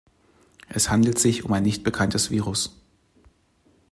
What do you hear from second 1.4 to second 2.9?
um ein nicht bekanntes Virus.